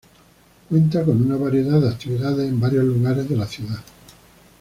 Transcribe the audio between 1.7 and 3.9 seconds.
de actividades en varios lugares de la ciudad.